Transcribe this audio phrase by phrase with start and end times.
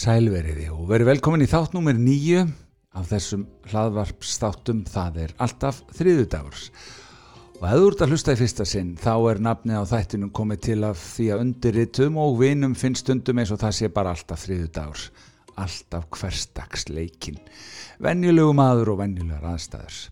[0.00, 2.46] Sælveriði og verið velkomin í þátt nummer nýju
[2.96, 6.70] af þessum hlaðvarpstáttum það er alltaf þriðudagurs
[7.58, 10.62] og ef þú ert að hlusta í fyrsta sinn þá er nafnið á þættinum komið
[10.70, 14.46] til af því að undirritum og vinum finnst stundum eins og það sé bara alltaf
[14.46, 15.06] þriðudagurs
[15.60, 17.36] alltaf hverstagsleikin
[18.00, 20.02] venjulegu maður og venjulegar aðstæður.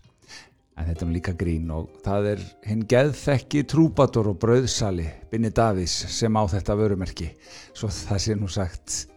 [0.77, 5.97] En þetta er líka grín og það er hinn geðþekki trúbator og brauðsali Binni Davís
[6.13, 7.33] sem á þetta vörumerki.
[7.73, 9.07] Svo það sé nú sagt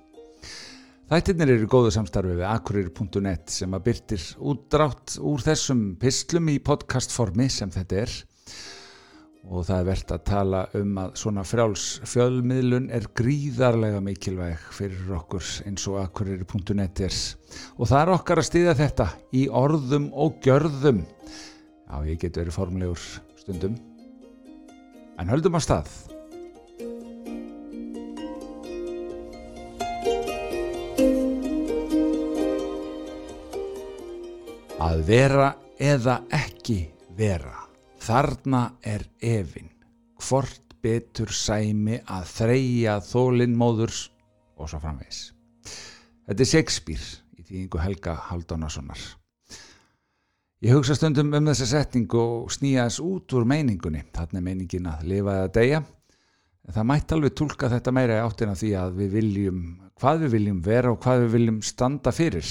[1.12, 7.50] Þættirnir eru góðu samstarfi við akurir.net sem að byrtir útdrátt úr þessum pislum í podcastformi
[7.52, 8.14] sem þetta er.
[9.52, 15.12] Og það er verðt að tala um að svona frjáls fjölmiðlun er gríðarlega mikilvæg fyrir
[15.18, 17.18] okkur eins og akurir.net er.
[17.76, 21.04] Og það er okkar að stýða þetta í orðum og gjörðum.
[21.04, 23.04] Já, ég get verið formlegur
[23.42, 23.76] stundum.
[25.20, 25.92] En höldum að stað
[34.82, 36.80] Að vera eða ekki
[37.14, 37.54] vera.
[38.02, 39.68] Þarna er efinn.
[40.18, 44.08] Hvort betur sæmi að þreja þólinn móðurs
[44.58, 45.20] og svo framvegs.
[46.26, 47.06] Þetta er Shakespeare
[47.38, 49.04] í tíðingu Helga Haldunarssonar.
[50.66, 54.02] Ég hugsa stundum um þessa setningu og þess út úr meiningunni.
[54.10, 55.82] Þannig er meiningin að lifa eða deyja.
[56.72, 59.64] Það mætti alveg tólka þetta meira í áttina því að við viljum,
[60.02, 62.50] hvað við viljum vera og hvað við viljum standa fyrir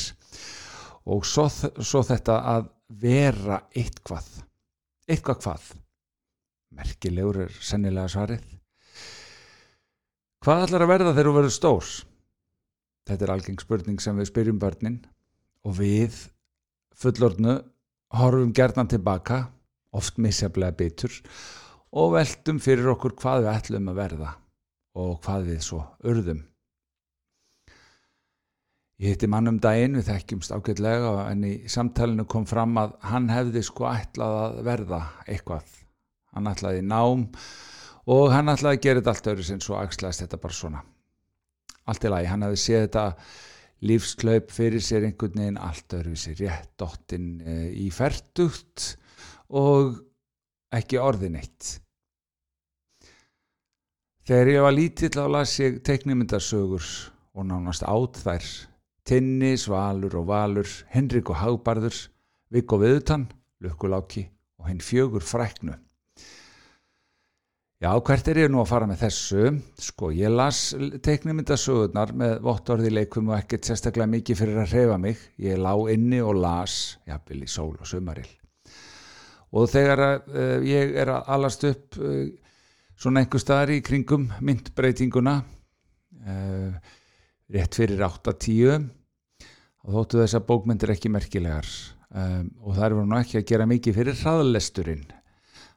[1.05, 2.69] og svo, svo þetta að
[3.01, 4.27] vera eitthvað.
[5.09, 5.71] Eitthvað hvað?
[6.77, 8.45] Merkilegur er sennilega svarið.
[10.41, 11.95] Hvað ætlar að verða þegar þú verður stórs
[13.07, 14.99] þetta er algeng spurning sem við spyrjum börnin.
[15.67, 16.17] Og við
[16.97, 17.57] fullorðnu
[18.17, 19.43] horfum gerðan tilbaka
[19.95, 21.13] oft misjaflega bitur
[21.91, 24.31] og veltum fyrir okkur hvað við ætlum að verða
[25.01, 26.41] og hvað við svo urðum
[29.01, 33.31] Ég hitti mann um daginn, við þekkjumst ágætlega en í samtalenu kom fram að hann
[33.33, 35.71] hefði sko ætlað að verða eitthvað.
[36.35, 37.23] Hann ætlaði nám
[38.13, 40.83] og hann ætlaði að gera þetta allt öðru sinn svo axlaðist þetta bara svona.
[41.89, 43.07] Allt í lagi, hann hefði séð þetta
[43.89, 47.29] lífsklaup fyrir sér einhvern veginn allt öðru sér rétt dottin
[47.73, 48.91] í færtugt
[49.49, 49.95] og
[50.77, 51.79] ekki orðin eitt.
[54.29, 56.85] Þegar ég var lítill á las ég teiknumyndarsögur
[57.33, 58.45] og nánast át þær
[59.11, 61.97] Tinni, Svalur og Valur, Henrik og Hagbarður,
[62.47, 63.25] Viggo Viðutann,
[63.59, 64.21] Lukkuláki
[64.61, 65.73] og henn fjögur fræknu.
[67.81, 69.49] Já, hvert er ég nú að fara með þessu?
[69.83, 70.61] Sko, ég las
[71.03, 75.25] teiknumyndasögurnar með vottorði leikum og ekkert sérstaklega mikið fyrir að hrefa mig.
[75.43, 76.77] Ég lá inni og las,
[77.09, 78.31] jafnvel í sól og sumaril.
[79.51, 82.31] Og þegar uh, ég er að alast upp uh,
[82.95, 85.35] svona einhver staðar í kringum myndbreytinguna,
[86.23, 86.97] uh,
[87.51, 89.00] rétt fyrir 8-10
[89.85, 91.67] og þóttu þess að bókmyndir ekki merkilegar
[92.13, 95.05] um, og það eru nú ekki að gera mikið fyrir hraðlesturinn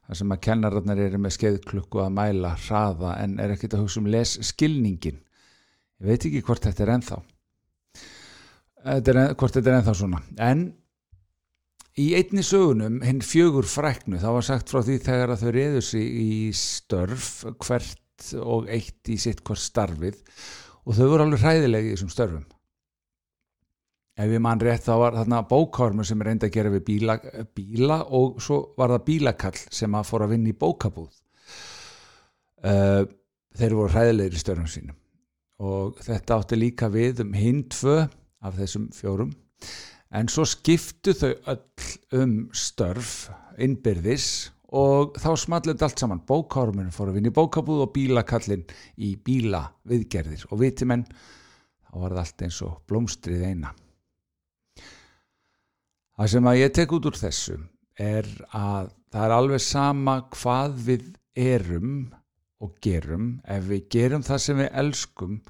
[0.05, 4.01] þar sem að kennararnar eru með skeiðklukku að mæla hraða en er ekkit að hugsa
[4.03, 5.21] um les skilningin
[6.01, 6.95] ég veit ekki hvort þetta er
[8.85, 10.21] er, hvort þetta er ennþá svona.
[10.37, 10.65] En
[11.97, 15.87] í einni sögunum hinn fjögur fræknu þá var sagt frá því þegar að þau reyður
[15.89, 17.29] sig í störf
[17.63, 20.19] hvert og eitt í sitt hvort starfið
[20.85, 22.45] og þau voru alveg hræðilegi í þessum störfum
[24.15, 27.17] ef ég mann rétt þá var þarna bókármur sem enda að gera við bíla,
[27.55, 31.11] bíla og svo var það bílakall sem að fóra að vinna í bókabúð.
[32.65, 33.03] Uh,
[33.55, 35.01] þeir voru hræðilegir í störfum sínum.
[35.65, 37.99] Og þetta átti líka við um hindfö
[38.45, 39.35] af þessum fjórum.
[40.15, 46.23] En svo skiptu þau öll um störf innbyrðis og þá smallit allt saman.
[46.23, 48.63] Bókáruminn fór að vinna í bókabúð og bílakallin
[48.95, 53.75] í bíla viðgerðir og vitimenn þá var það allt eins og blómstrið eina
[56.15, 57.57] það sem að ég tek út úr þessu
[58.01, 61.09] er að það er alveg sama hvað við
[61.45, 61.97] erum
[62.63, 65.41] og gerum ef við gerum það sem við elskum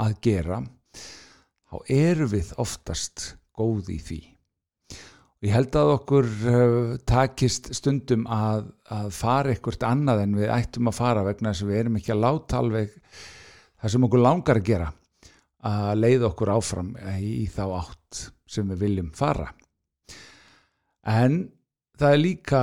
[0.00, 0.60] að gera
[1.70, 4.20] þá erum við oftast góð í því
[5.40, 10.90] Ég held að okkur uh, takist stundum að, að fara eitthvað annað en við ættum
[10.90, 12.90] að fara vegna þess að við erum ekki að láta alveg
[13.80, 14.90] það sem okkur langar að gera
[15.70, 18.20] að leiða okkur áfram í þá átt
[18.50, 19.48] sem við viljum fara.
[21.08, 21.42] En
[22.00, 22.62] það er líka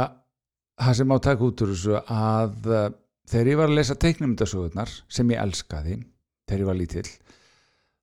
[0.77, 2.89] það sem á takk út úr þessu að uh,
[3.27, 5.97] þegar ég var að lesa teiknumundasögurnar sem ég elskaði
[6.47, 7.09] þegar ég var lítill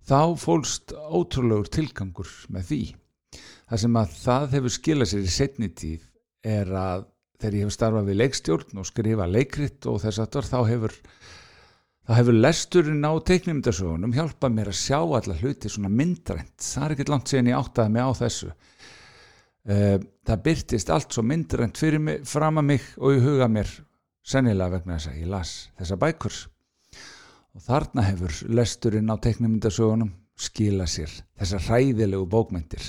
[0.05, 2.83] þá fólst ótrúlegur tilgangur með því.
[3.65, 6.03] Það sem að það hefur skilað sér í setni tíð
[6.45, 7.07] er að
[7.41, 10.95] þegar ég hef starfað við leikstjórn og skrifa leikrit og þess aftur þá hefur
[12.05, 16.95] þá hefur lesturinn á teiknumdarsögunum hjálpað mér að sjá alla hluti svona myndrænt, það er
[16.95, 18.51] ekkert langt síðan ég áttaði mig á þessu
[19.65, 23.71] það byrtist allt svo myndrænt fyrir mig, fram að mig og í huga mér
[24.25, 26.37] sennilega vegna þess að ég las þessa bækur.
[27.55, 32.89] Og þarna hefur lesturinn á teiknumdarsögunum skila sér þessar hræðilegu bókmyndir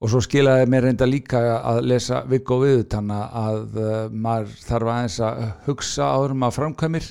[0.00, 5.18] og svo skilaði mér reynda líka að lesa Viggo Viðutanna að uh, maður þarf aðeins
[5.26, 7.10] að hugsa árum að framkvæmir.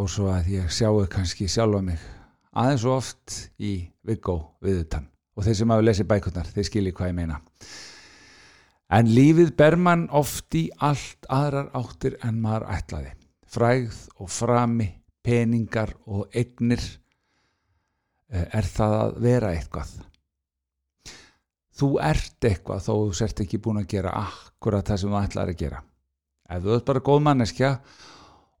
[0.00, 2.00] Og svo að ég sjáu kannski sjálfa mig
[2.56, 3.74] aðeins og oft í
[4.06, 7.40] Viggo Viðutann og þeir sem hafa lesið bækurnar, þeir skilji hvað ég meina.
[8.90, 13.12] En lífið ber mann oft í allt aðrar áttir en maður ætlaði.
[13.50, 14.88] Frægð og frami
[15.26, 19.94] peningar og egnir eh, er það að vera eitthvað.
[21.80, 25.52] Þú ert eitthvað þó þú sért ekki búin að gera akkurat það sem þú ætlar
[25.52, 25.82] að gera.
[26.50, 27.74] Ef þú ert bara góð manneskja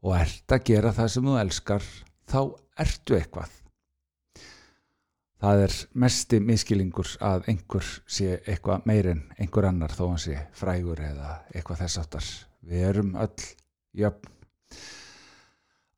[0.00, 1.88] og ert að gera það sem þú elskar
[2.30, 2.40] þá
[2.80, 3.59] ertu eitthvað
[5.40, 11.00] það er mesti miskilingur að einhver sé eitthvað meirinn einhver annar þó hann sé frægur
[11.04, 12.28] eða eitthvað þess aftar
[12.60, 13.46] við erum öll
[13.96, 14.34] jöfn.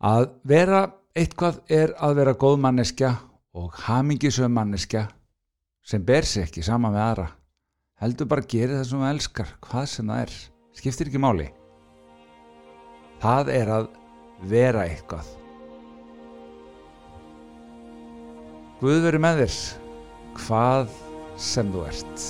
[0.03, 0.85] Að vera
[1.15, 3.13] eitthvað er að vera góð manneskja
[3.59, 5.07] og hamingisum manneskja
[5.87, 7.29] sem ber sér ekki sama með aðra.
[8.03, 10.33] Heldur bara að gera það sem það elskar hvað sem það er,
[10.79, 11.51] skiptir ekki máli.
[13.23, 13.93] Það er að
[14.51, 15.42] vera eitthvað
[18.83, 19.57] Guð veri með þér
[20.41, 20.95] hvað
[21.39, 22.23] sem þú ert